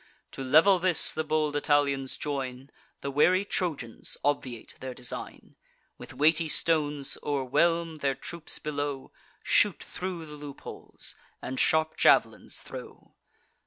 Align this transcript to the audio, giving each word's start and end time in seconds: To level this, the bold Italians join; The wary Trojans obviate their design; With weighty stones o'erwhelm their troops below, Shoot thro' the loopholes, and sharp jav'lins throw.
To 0.31 0.43
level 0.43 0.79
this, 0.79 1.11
the 1.11 1.23
bold 1.23 1.55
Italians 1.55 2.17
join; 2.17 2.71
The 3.01 3.11
wary 3.11 3.45
Trojans 3.45 4.17
obviate 4.23 4.73
their 4.79 4.95
design; 4.95 5.57
With 5.99 6.15
weighty 6.15 6.47
stones 6.47 7.19
o'erwhelm 7.21 7.97
their 7.97 8.15
troops 8.15 8.57
below, 8.57 9.11
Shoot 9.43 9.83
thro' 9.83 10.25
the 10.25 10.37
loopholes, 10.37 11.15
and 11.39 11.59
sharp 11.59 11.97
jav'lins 11.97 12.63
throw. 12.63 13.13